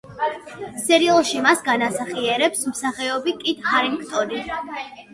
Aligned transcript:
სერიალში 0.85 1.43
მას 1.49 1.61
განასახიერებს 1.69 2.67
მსახიობი 2.73 3.39
კიტ 3.45 3.65
ჰარინგტონი. 3.71 4.47